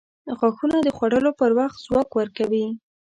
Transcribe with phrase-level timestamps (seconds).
[0.37, 2.65] •غاښونه د خوړلو پر وخت ځواک ورکوي.